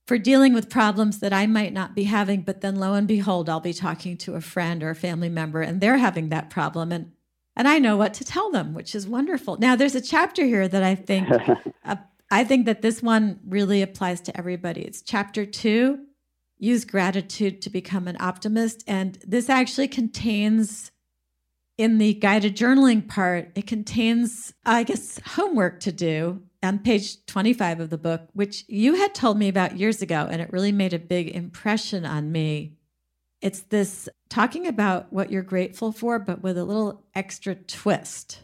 for 0.07 0.17
dealing 0.17 0.55
with 0.55 0.71
problems 0.71 1.19
that 1.21 1.33
I 1.33 1.47
might 1.47 1.73
not 1.73 1.95
be 1.97 2.05
having. 2.05 2.43
But 2.43 2.61
then 2.61 2.77
lo 2.77 2.95
and 2.95 3.09
behold, 3.09 3.49
I'll 3.49 3.61
be 3.61 3.73
talking 3.75 4.17
to 4.19 4.37
a 4.37 4.41
friend 4.41 4.83
or 4.83 4.91
a 4.91 4.95
family 4.95 5.29
member 5.29 5.61
and 5.61 5.81
they're 5.81 5.99
having 5.99 6.29
that 6.29 6.51
problem. 6.51 6.93
And 6.93 7.13
and 7.57 7.69
I 7.69 7.79
know 7.79 7.97
what 7.97 8.15
to 8.15 8.25
tell 8.25 8.51
them, 8.51 8.75
which 8.75 8.95
is 8.95 9.09
wonderful. 9.09 9.59
Now, 9.59 9.77
there's 9.77 9.97
a 9.97 10.01
chapter 10.01 10.45
here 10.45 10.69
that 10.69 10.83
I 10.83 10.95
think 10.95 11.29
uh, 11.85 11.97
I 12.31 12.45
think 12.45 12.67
that 12.67 12.81
this 12.81 13.03
one 13.03 13.41
really 13.47 13.83
applies 13.83 14.21
to 14.23 14.37
everybody. 14.37 14.83
It's 14.83 15.03
chapter 15.03 15.45
two 15.45 16.07
use 16.61 16.85
gratitude 16.85 17.63
to 17.63 17.71
become 17.71 18.07
an 18.07 18.17
optimist. 18.21 18.85
And 18.87 19.19
this 19.27 19.49
actually 19.49 19.89
contains, 19.89 20.93
in 21.79 21.99
the 21.99 22.15
guided 22.15 22.57
journaling 22.57 23.09
part, 23.09 23.51
it 23.55 23.67
contains, 23.67 24.53
I 24.65 24.85
guess, 24.85 25.19
homework 25.25 25.81
to 25.81 25.93
do 25.93 26.43
on 26.63 26.79
page 26.79 27.25
25 27.25 27.81
of 27.81 27.91
the 27.91 27.99
book, 27.99 28.29
which 28.35 28.65
you 28.69 28.95
had 28.97 29.15
told 29.15 29.39
me 29.39 29.49
about 29.49 29.79
years 29.79 30.03
ago, 30.03 30.29
and 30.31 30.43
it 30.43 30.53
really 30.53 30.73
made 30.73 30.93
a 30.93 30.99
big 30.99 31.35
impression 31.35 32.05
on 32.05 32.31
me. 32.31 32.75
It's 33.41 33.61
this 33.61 34.09
talking 34.29 34.67
about 34.67 35.11
what 35.11 35.33
you're 35.33 35.43
grateful 35.43 35.93
for, 35.93 36.19
but 36.19 36.43
with 36.43 36.59
a 36.59 36.65
little 36.65 37.03
extra 37.15 37.55
twist. 37.55 38.41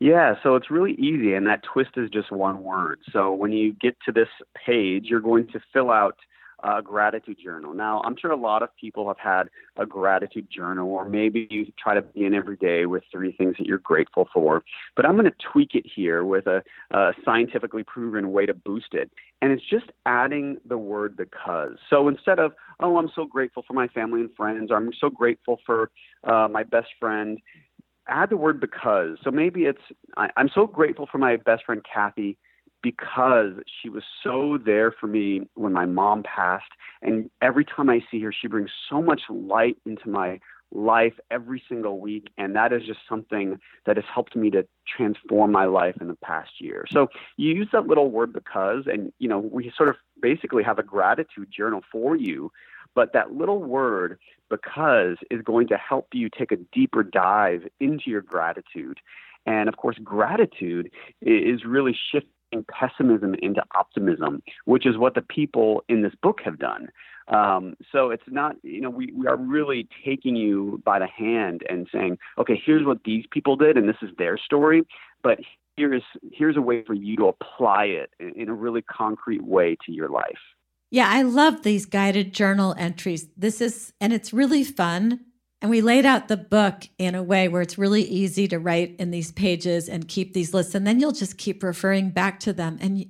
Yeah, 0.00 0.34
so 0.42 0.54
it's 0.54 0.70
really 0.70 0.92
easy, 0.92 1.32
and 1.32 1.46
that 1.46 1.62
twist 1.62 1.92
is 1.96 2.10
just 2.10 2.30
one 2.30 2.62
word. 2.62 3.00
So 3.10 3.32
when 3.32 3.52
you 3.52 3.72
get 3.72 3.96
to 4.04 4.12
this 4.12 4.28
page, 4.54 5.06
you're 5.06 5.20
going 5.20 5.48
to 5.48 5.60
fill 5.72 5.90
out 5.90 6.18
a 6.62 6.82
gratitude 6.82 7.38
journal. 7.42 7.74
Now, 7.74 8.02
I'm 8.04 8.16
sure 8.16 8.30
a 8.30 8.36
lot 8.36 8.62
of 8.62 8.74
people 8.76 9.06
have 9.08 9.18
had 9.18 9.44
a 9.76 9.86
gratitude 9.86 10.48
journal, 10.50 10.88
or 10.88 11.08
maybe 11.08 11.46
you 11.50 11.72
try 11.82 11.94
to 11.94 12.02
begin 12.02 12.34
every 12.34 12.56
day 12.56 12.86
with 12.86 13.04
three 13.12 13.32
things 13.32 13.54
that 13.58 13.66
you're 13.66 13.78
grateful 13.78 14.28
for. 14.32 14.64
But 14.96 15.06
I'm 15.06 15.12
going 15.12 15.26
to 15.26 15.36
tweak 15.52 15.74
it 15.74 15.84
here 15.94 16.24
with 16.24 16.46
a, 16.46 16.62
a 16.90 17.12
scientifically 17.24 17.84
proven 17.84 18.32
way 18.32 18.46
to 18.46 18.54
boost 18.54 18.92
it. 18.92 19.10
And 19.40 19.52
it's 19.52 19.62
just 19.68 19.86
adding 20.04 20.58
the 20.66 20.78
word 20.78 21.16
because. 21.16 21.76
So 21.88 22.08
instead 22.08 22.38
of, 22.38 22.52
oh, 22.80 22.98
I'm 22.98 23.10
so 23.14 23.24
grateful 23.24 23.64
for 23.66 23.74
my 23.74 23.86
family 23.88 24.20
and 24.20 24.30
friends, 24.36 24.70
or 24.70 24.76
I'm 24.76 24.90
so 25.00 25.10
grateful 25.10 25.60
for 25.64 25.90
uh, 26.24 26.48
my 26.50 26.64
best 26.64 26.88
friend, 26.98 27.38
add 28.08 28.30
the 28.30 28.36
word 28.36 28.60
because. 28.60 29.18
So 29.22 29.30
maybe 29.30 29.62
it's, 29.62 29.82
I, 30.16 30.28
I'm 30.36 30.50
so 30.52 30.66
grateful 30.66 31.08
for 31.10 31.18
my 31.18 31.36
best 31.36 31.64
friend 31.64 31.82
Kathy 31.92 32.36
because 32.82 33.52
she 33.80 33.88
was 33.88 34.04
so 34.22 34.58
there 34.64 34.92
for 34.92 35.06
me 35.06 35.48
when 35.54 35.72
my 35.72 35.86
mom 35.86 36.22
passed. 36.22 36.70
And 37.02 37.30
every 37.42 37.64
time 37.64 37.90
I 37.90 38.00
see 38.10 38.20
her, 38.22 38.32
she 38.32 38.48
brings 38.48 38.70
so 38.88 39.02
much 39.02 39.22
light 39.28 39.76
into 39.84 40.08
my 40.08 40.40
life 40.70 41.14
every 41.30 41.62
single 41.68 41.98
week. 41.98 42.28
And 42.36 42.54
that 42.54 42.72
is 42.72 42.82
just 42.84 43.00
something 43.08 43.58
that 43.86 43.96
has 43.96 44.04
helped 44.12 44.36
me 44.36 44.50
to 44.50 44.66
transform 44.86 45.50
my 45.50 45.64
life 45.64 45.96
in 46.00 46.08
the 46.08 46.16
past 46.16 46.60
year. 46.60 46.84
So 46.90 47.08
you 47.36 47.54
use 47.54 47.68
that 47.72 47.86
little 47.86 48.10
word 48.10 48.32
because, 48.32 48.84
and, 48.86 49.12
you 49.18 49.28
know, 49.28 49.38
we 49.38 49.72
sort 49.76 49.88
of 49.88 49.96
basically 50.20 50.62
have 50.62 50.78
a 50.78 50.82
gratitude 50.82 51.48
journal 51.50 51.80
for 51.90 52.16
you. 52.16 52.52
But 52.94 53.12
that 53.12 53.32
little 53.32 53.62
word, 53.62 54.18
because, 54.50 55.16
is 55.30 55.42
going 55.42 55.68
to 55.68 55.76
help 55.76 56.08
you 56.12 56.28
take 56.28 56.52
a 56.52 56.56
deeper 56.72 57.02
dive 57.02 57.62
into 57.80 58.04
your 58.10 58.22
gratitude. 58.22 58.98
And 59.46 59.68
of 59.68 59.76
course, 59.76 59.96
gratitude 60.02 60.90
is 61.22 61.64
really 61.64 61.96
shifting 62.10 62.30
pessimism 62.70 63.34
into 63.42 63.62
optimism, 63.74 64.42
which 64.64 64.86
is 64.86 64.96
what 64.96 65.14
the 65.14 65.22
people 65.22 65.84
in 65.88 66.02
this 66.02 66.14
book 66.22 66.40
have 66.44 66.58
done. 66.58 66.88
Um, 67.28 67.74
so 67.92 68.10
it's 68.10 68.22
not, 68.28 68.56
you 68.62 68.80
know, 68.80 68.90
we, 68.90 69.12
we 69.12 69.26
are 69.26 69.36
really 69.36 69.86
taking 70.04 70.34
you 70.34 70.80
by 70.84 70.98
the 70.98 71.06
hand 71.06 71.62
and 71.68 71.86
saying, 71.92 72.18
okay, 72.38 72.60
here's 72.64 72.86
what 72.86 73.04
these 73.04 73.24
people 73.30 73.56
did, 73.56 73.76
and 73.76 73.88
this 73.88 73.96
is 74.02 74.10
their 74.16 74.38
story, 74.38 74.86
but 75.22 75.38
here's 75.76 76.02
here's 76.32 76.56
a 76.56 76.62
way 76.62 76.82
for 76.84 76.94
you 76.94 77.16
to 77.16 77.26
apply 77.26 77.84
it 77.84 78.10
in, 78.18 78.32
in 78.34 78.48
a 78.48 78.54
really 78.54 78.82
concrete 78.82 79.44
way 79.44 79.76
to 79.84 79.92
your 79.92 80.08
life. 80.08 80.38
Yeah, 80.90 81.08
I 81.08 81.22
love 81.22 81.62
these 81.62 81.84
guided 81.84 82.32
journal 82.32 82.74
entries. 82.78 83.28
This 83.36 83.60
is, 83.60 83.92
and 84.00 84.12
it's 84.12 84.32
really 84.32 84.64
fun 84.64 85.20
and 85.60 85.70
we 85.70 85.80
laid 85.80 86.06
out 86.06 86.28
the 86.28 86.36
book 86.36 86.84
in 86.98 87.14
a 87.14 87.22
way 87.22 87.48
where 87.48 87.62
it's 87.62 87.78
really 87.78 88.02
easy 88.02 88.46
to 88.48 88.58
write 88.58 88.94
in 88.98 89.10
these 89.10 89.32
pages 89.32 89.88
and 89.88 90.06
keep 90.06 90.32
these 90.32 90.54
lists. 90.54 90.74
And 90.74 90.86
then 90.86 91.00
you'll 91.00 91.12
just 91.12 91.36
keep 91.36 91.62
referring 91.62 92.10
back 92.10 92.38
to 92.40 92.52
them. 92.52 92.78
And 92.80 93.06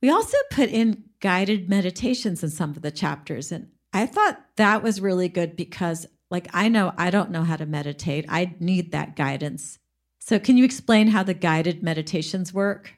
we 0.00 0.08
also 0.08 0.38
put 0.50 0.70
in 0.70 1.04
guided 1.20 1.68
meditations 1.68 2.42
in 2.42 2.50
some 2.50 2.70
of 2.70 2.82
the 2.82 2.90
chapters. 2.90 3.52
And 3.52 3.68
I 3.92 4.06
thought 4.06 4.42
that 4.56 4.82
was 4.82 5.00
really 5.00 5.28
good 5.28 5.56
because, 5.56 6.06
like, 6.30 6.48
I 6.54 6.68
know 6.68 6.92
I 6.96 7.10
don't 7.10 7.30
know 7.30 7.42
how 7.42 7.56
to 7.56 7.66
meditate, 7.66 8.24
I 8.28 8.54
need 8.60 8.92
that 8.92 9.14
guidance. 9.14 9.78
So, 10.18 10.38
can 10.38 10.56
you 10.56 10.64
explain 10.64 11.08
how 11.08 11.22
the 11.22 11.34
guided 11.34 11.82
meditations 11.82 12.52
work? 12.54 12.94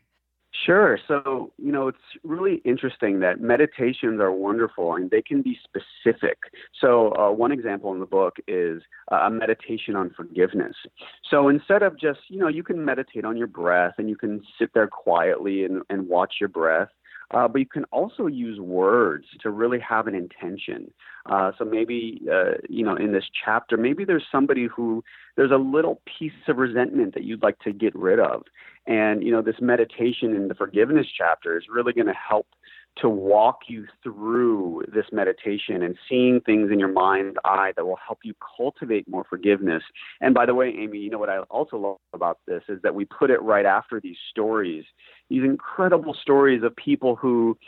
Sure. 0.64 0.98
So, 1.06 1.52
you 1.58 1.72
know, 1.72 1.88
it's 1.88 1.98
really 2.22 2.62
interesting 2.64 3.20
that 3.20 3.40
meditations 3.40 4.20
are 4.20 4.32
wonderful 4.32 4.94
and 4.94 5.10
they 5.10 5.20
can 5.20 5.42
be 5.42 5.58
specific. 5.62 6.38
So, 6.80 7.14
uh, 7.16 7.30
one 7.30 7.52
example 7.52 7.92
in 7.92 8.00
the 8.00 8.06
book 8.06 8.36
is 8.46 8.82
a 9.10 9.30
meditation 9.30 9.96
on 9.96 10.10
forgiveness. 10.16 10.75
So, 11.28 11.48
instead 11.48 11.82
of 11.82 11.98
just, 11.98 12.20
you 12.28 12.38
know, 12.38 12.48
you 12.48 12.62
can 12.62 12.84
meditate 12.84 13.25
on 13.25 13.36
your 13.36 13.48
breath 13.48 13.94
and 13.98 14.08
you 14.08 14.16
can 14.16 14.42
sit 14.58 14.70
there 14.72 14.88
quietly 14.88 15.64
and, 15.64 15.82
and 15.90 16.08
watch 16.08 16.34
your 16.40 16.48
breath. 16.48 16.88
Uh, 17.33 17.49
but 17.49 17.59
you 17.59 17.66
can 17.66 17.85
also 17.85 18.26
use 18.26 18.61
words 18.61 19.26
to 19.40 19.50
really 19.50 19.80
have 19.80 20.06
an 20.06 20.14
intention. 20.14 20.92
Uh, 21.26 21.50
so 21.59 21.64
maybe, 21.64 22.23
uh, 22.33 22.52
you 22.68 22.85
know, 22.85 22.95
in 22.95 23.12
this 23.12 23.25
chapter, 23.45 23.76
maybe 23.76 24.04
there's 24.04 24.25
somebody 24.30 24.66
who 24.66 25.02
there's 25.37 25.50
a 25.50 25.56
little 25.56 26.00
piece 26.18 26.33
of 26.47 26.56
resentment 26.56 27.14
that 27.14 27.25
you'd 27.25 27.42
like 27.42 27.59
to 27.61 27.73
get 27.73 27.95
rid 27.97 28.21
of. 28.21 28.42
And, 28.87 29.25
you 29.25 29.33
know, 29.33 29.42
this 29.42 29.56
meditation 29.61 30.37
in 30.37 30.47
the 30.47 30.54
forgiveness 30.54 31.09
chapter 31.16 31.59
is 31.59 31.64
really 31.68 31.92
going 31.92 32.06
to 32.06 32.14
help 32.14 32.47
to 32.98 33.08
walk 33.08 33.60
you 33.68 33.86
through 34.02 34.82
this 34.92 35.06
meditation 35.12 35.82
and 35.82 35.96
seeing 36.08 36.40
things 36.40 36.70
in 36.72 36.78
your 36.78 36.92
mind's 36.92 37.36
eye 37.44 37.72
that 37.76 37.86
will 37.86 37.98
help 38.04 38.20
you 38.24 38.34
cultivate 38.56 39.06
more 39.08 39.24
forgiveness. 39.28 39.82
And 40.20 40.34
by 40.34 40.46
the 40.46 40.54
way, 40.54 40.74
Amy, 40.78 40.98
you 40.98 41.10
know 41.10 41.18
what 41.18 41.28
I 41.28 41.38
also 41.50 41.76
love 41.76 41.98
about 42.14 42.38
this 42.46 42.62
is 42.68 42.80
that 42.82 42.94
we 42.94 43.04
put 43.04 43.30
it 43.30 43.42
right 43.42 43.66
after 43.66 44.00
these 44.00 44.16
stories, 44.30 44.84
these 45.28 45.44
incredible 45.44 46.14
stories 46.14 46.62
of 46.62 46.74
people 46.76 47.16
who, 47.16 47.58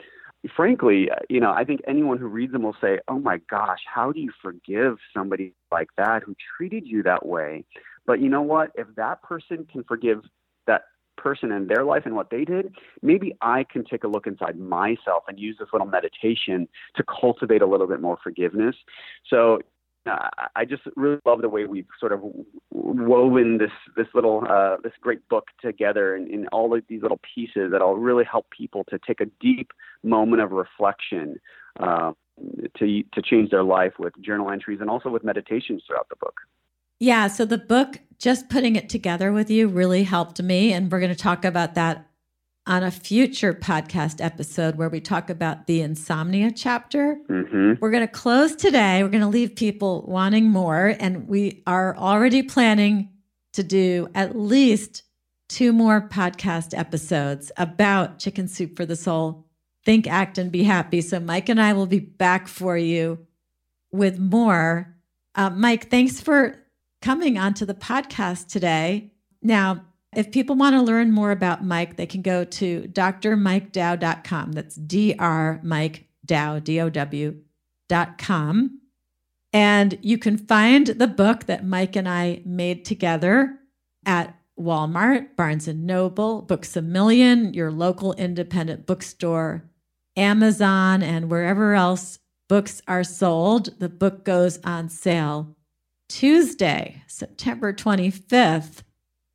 frankly, 0.56 1.10
you 1.28 1.40
know, 1.40 1.52
I 1.52 1.64
think 1.64 1.80
anyone 1.86 2.18
who 2.18 2.26
reads 2.26 2.52
them 2.52 2.62
will 2.62 2.76
say, 2.80 2.98
oh 3.08 3.18
my 3.18 3.38
gosh, 3.50 3.80
how 3.92 4.12
do 4.12 4.20
you 4.20 4.32
forgive 4.40 4.96
somebody 5.14 5.52
like 5.70 5.88
that 5.98 6.22
who 6.22 6.34
treated 6.56 6.86
you 6.86 7.02
that 7.02 7.26
way? 7.26 7.64
But 8.06 8.20
you 8.20 8.30
know 8.30 8.42
what? 8.42 8.70
If 8.74 8.86
that 8.96 9.22
person 9.22 9.66
can 9.70 9.84
forgive 9.84 10.22
that 10.66 10.82
person 11.18 11.52
and 11.52 11.68
their 11.68 11.84
life 11.84 12.04
and 12.06 12.14
what 12.14 12.30
they 12.30 12.44
did, 12.44 12.74
maybe 13.02 13.36
I 13.42 13.64
can 13.64 13.84
take 13.84 14.04
a 14.04 14.08
look 14.08 14.26
inside 14.26 14.58
myself 14.58 15.24
and 15.28 15.38
use 15.38 15.56
this 15.58 15.68
little 15.72 15.86
meditation 15.86 16.68
to 16.96 17.04
cultivate 17.20 17.60
a 17.60 17.66
little 17.66 17.86
bit 17.86 18.00
more 18.00 18.18
forgiveness. 18.22 18.76
So 19.28 19.58
uh, 20.06 20.30
I 20.56 20.64
just 20.64 20.82
really 20.96 21.18
love 21.26 21.42
the 21.42 21.48
way 21.48 21.66
we've 21.66 21.86
sort 22.00 22.12
of 22.12 22.20
woven 22.70 23.58
this 23.58 23.70
this 23.96 24.06
little 24.14 24.44
uh, 24.48 24.76
this 24.82 24.92
great 25.00 25.28
book 25.28 25.48
together 25.60 26.16
in, 26.16 26.32
in 26.32 26.46
all 26.48 26.74
of 26.74 26.82
these 26.88 27.02
little 27.02 27.20
pieces 27.34 27.70
that'll 27.72 27.96
really 27.96 28.24
help 28.24 28.46
people 28.50 28.84
to 28.90 28.98
take 29.06 29.20
a 29.20 29.26
deep 29.40 29.72
moment 30.02 30.40
of 30.40 30.52
reflection 30.52 31.36
uh, 31.80 32.12
to 32.78 33.02
to 33.12 33.22
change 33.22 33.50
their 33.50 33.64
life 33.64 33.94
with 33.98 34.12
journal 34.22 34.50
entries 34.50 34.78
and 34.80 34.88
also 34.88 35.10
with 35.10 35.24
meditations 35.24 35.82
throughout 35.86 36.08
the 36.08 36.16
book. 36.16 36.40
Yeah, 37.00 37.28
so 37.28 37.44
the 37.44 37.58
book, 37.58 38.00
just 38.18 38.48
putting 38.48 38.76
it 38.76 38.88
together 38.88 39.32
with 39.32 39.50
you, 39.50 39.68
really 39.68 40.02
helped 40.02 40.42
me, 40.42 40.72
and 40.72 40.90
we're 40.90 41.00
going 41.00 41.14
to 41.14 41.16
talk 41.16 41.44
about 41.44 41.74
that 41.74 42.08
on 42.68 42.82
a 42.82 42.90
future 42.90 43.54
podcast 43.54 44.22
episode 44.22 44.76
where 44.76 44.90
we 44.90 45.00
talk 45.00 45.30
about 45.30 45.66
the 45.66 45.80
insomnia 45.80 46.50
chapter. 46.50 47.16
Mm-hmm. 47.28 47.74
We're 47.80 47.90
going 47.90 48.06
to 48.06 48.12
close 48.12 48.54
today. 48.54 49.02
We're 49.02 49.08
going 49.08 49.22
to 49.22 49.26
leave 49.26 49.56
people 49.56 50.04
wanting 50.06 50.50
more. 50.50 50.94
And 51.00 51.26
we 51.26 51.62
are 51.66 51.96
already 51.96 52.42
planning 52.42 53.08
to 53.54 53.62
do 53.62 54.08
at 54.14 54.38
least 54.38 55.02
two 55.48 55.72
more 55.72 56.06
podcast 56.08 56.78
episodes 56.78 57.50
about 57.56 58.18
Chicken 58.18 58.48
Soup 58.48 58.76
for 58.76 58.84
the 58.84 58.96
Soul. 58.96 59.46
Think, 59.86 60.06
act, 60.06 60.36
and 60.36 60.52
be 60.52 60.62
happy. 60.62 61.00
So, 61.00 61.18
Mike 61.18 61.48
and 61.48 61.58
I 61.58 61.72
will 61.72 61.86
be 61.86 62.00
back 62.00 62.48
for 62.48 62.76
you 62.76 63.26
with 63.90 64.18
more. 64.18 64.94
Uh, 65.34 65.48
Mike, 65.48 65.88
thanks 65.88 66.20
for 66.20 66.62
coming 67.00 67.38
onto 67.38 67.64
the 67.64 67.74
podcast 67.74 68.48
today. 68.48 69.12
Now, 69.42 69.84
if 70.14 70.30
people 70.30 70.56
want 70.56 70.74
to 70.74 70.82
learn 70.82 71.10
more 71.12 71.30
about 71.30 71.64
Mike, 71.64 71.96
they 71.96 72.06
can 72.06 72.22
go 72.22 72.44
to 72.44 72.82
drmikedow.com. 72.82 74.52
That's 74.52 74.74
D-R 74.76 75.60
Mike 75.62 76.08
Dow, 76.24 76.58
dot 76.58 78.18
com. 78.18 78.80
And 79.52 79.98
you 80.02 80.18
can 80.18 80.36
find 80.36 80.86
the 80.88 81.06
book 81.06 81.44
that 81.44 81.64
Mike 81.64 81.96
and 81.96 82.08
I 82.08 82.42
made 82.44 82.84
together 82.84 83.58
at 84.04 84.34
Walmart, 84.58 85.36
Barnes 85.36 85.68
and 85.68 85.86
Noble, 85.86 86.42
Books 86.42 86.76
a 86.76 86.82
Million, 86.82 87.54
your 87.54 87.70
local 87.70 88.12
independent 88.14 88.86
bookstore, 88.86 89.70
Amazon, 90.16 91.02
and 91.02 91.30
wherever 91.30 91.74
else 91.74 92.18
books 92.48 92.82
are 92.88 93.04
sold. 93.04 93.78
The 93.78 93.88
book 93.88 94.24
goes 94.24 94.58
on 94.64 94.88
sale 94.88 95.56
Tuesday, 96.08 97.02
September 97.06 97.72
25th 97.72 98.82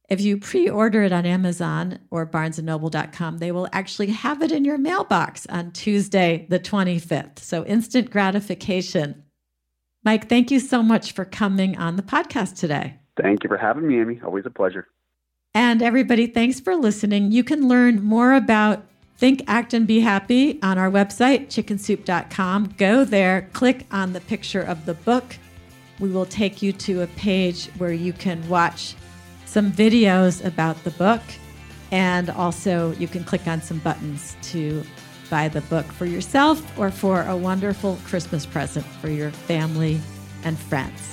if 0.10 0.22
you 0.22 0.38
pre-order 0.38 1.01
it 1.01 1.12
on 1.12 1.25
Amazon 1.25 1.98
or 2.12 2.27
barnesandnoble.com, 2.27 3.38
they 3.38 3.51
will 3.51 3.68
actually 3.72 4.12
have 4.12 4.44
it 4.44 4.51
in 4.51 4.65
your 4.65 4.77
mailbox 4.77 5.48
on 5.48 5.72
Tuesday, 5.72 6.46
the 6.50 6.60
25th. 6.60 7.39
So 7.39 7.65
instant 7.65 8.12
gratification. 8.12 9.24
Mike, 10.03 10.27
thank 10.27 10.51
you 10.51 10.60
so 10.60 10.84
much 10.84 11.13
for 11.13 11.24
coming 11.24 11.77
on 11.77 11.96
the 11.96 12.03
podcast 12.03 12.60
today. 12.60 13.00
Thank 13.20 13.44
you 13.44 13.48
for 13.48 13.58
having 13.58 13.88
me, 13.88 14.00
Amy. 14.01 14.22
Always 14.24 14.46
a 14.46 14.50
pleasure. 14.50 14.88
And 15.56 15.82
everybody, 15.82 16.27
thanks 16.27 16.60
for 16.60 16.75
listening. 16.75 17.32
You 17.32 17.44
can 17.44 17.68
learn 17.68 18.03
more 18.03 18.34
about 18.34 18.86
Think, 19.18 19.44
Act, 19.48 19.74
and 19.74 19.88
Be 19.88 20.01
Happy 20.01 20.62
on 20.62 20.77
our 20.77 20.92
website, 20.92 21.48
chickensoup.com. 21.48 22.75
Go 22.77 23.06
there, 23.06 23.50
click 23.53 23.86
on 23.92 24.13
the 24.13 24.22
picture 24.22 24.62
of 24.62 24.86
the 24.86 24.96
book. 24.96 25.38
We 26.00 26.09
will 26.09 26.25
take 26.25 26.62
you 26.62 26.73
to 26.73 27.01
a 27.01 27.07
page 27.07 27.67
where 27.77 27.93
you 27.93 28.13
can 28.13 28.47
watch 28.50 28.95
some 29.45 29.71
videos 29.71 30.43
about 30.43 30.83
the 30.83 30.91
book, 30.91 31.21
and 31.91 32.29
also 32.29 32.93
you 32.93 33.07
can 33.07 33.23
click 33.23 33.47
on 33.47 33.62
some 33.62 33.77
buttons 33.79 34.35
to 34.43 34.83
buy 35.29 35.47
the 35.47 35.62
book 35.62 35.85
for 35.85 36.05
yourself 36.05 36.77
or 36.77 36.89
for 36.89 37.21
a 37.23 37.38
wonderful 37.38 38.00
Christmas 38.05 38.45
present 38.45 38.85
for 38.85 39.09
your 39.09 39.31
family 39.31 40.00
and 40.43 40.57
friends. 40.57 41.12